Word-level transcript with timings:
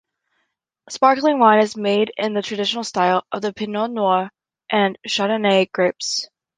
Sparkling 0.89 1.37
wine 1.37 1.59
is 1.61 1.77
made 1.77 2.11
in 2.17 2.33
the 2.33 2.41
traditional 2.41 2.83
style 2.83 3.23
from 3.31 3.53
Pinot 3.53 3.91
noir 3.91 4.31
and 4.67 4.97
Chardonnay 5.07 5.71
grapes. 5.71 6.27